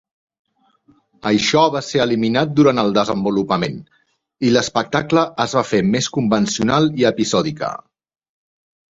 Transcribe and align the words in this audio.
Això 1.31 1.65
va 1.73 1.81
ser 1.87 1.99
eliminat 2.05 2.55
durant 2.59 2.81
el 2.83 2.87
desenvolupament, 2.95 3.77
i 4.49 4.51
l'espectacle 4.53 5.25
es 5.45 5.53
va 5.59 5.63
fer 5.73 5.81
més 5.89 6.07
convencional 6.17 6.89
i 7.03 7.07
episòdica. 7.11 7.71